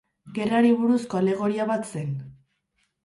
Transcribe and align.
Gerrari 0.37 0.71
buruzko 0.79 1.19
alegoria 1.21 1.67
bat 1.73 1.87
zen. 1.93 2.17